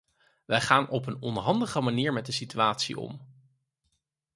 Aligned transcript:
Wij 0.45 0.61
gaan 0.61 0.89
op 0.89 1.05
een 1.05 1.21
onhandige 1.21 1.81
manier 1.81 2.13
met 2.13 2.25
de 2.25 2.31
situatie 2.31 2.99
om. 2.99 3.19